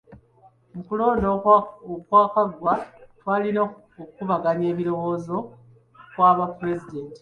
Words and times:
Mu 0.73 0.81
kulonda 0.87 1.27
okwaggwa 1.37 2.73
twalina 3.19 3.59
okukubaganya 3.65 4.65
ebirowoozo 4.73 5.37
kwa 6.13 6.29
ba 6.37 6.45
pulezidenti. 6.57 7.19